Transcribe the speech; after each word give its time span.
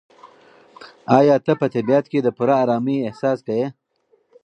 ایا 1.17 1.35
ته 1.45 1.53
په 1.59 1.65
طبیعت 1.73 2.05
کې 2.11 2.19
د 2.23 2.27
پوره 2.37 2.55
ارامۍ 2.63 2.97
احساس 3.07 3.39
کوې؟ 3.47 3.65